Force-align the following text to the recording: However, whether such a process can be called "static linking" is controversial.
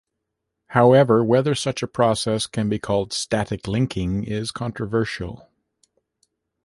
However, 0.69 1.23
whether 1.23 1.53
such 1.53 1.83
a 1.83 1.87
process 1.87 2.47
can 2.47 2.69
be 2.69 2.79
called 2.79 3.13
"static 3.13 3.67
linking" 3.67 4.23
is 4.23 4.49
controversial. 4.49 5.47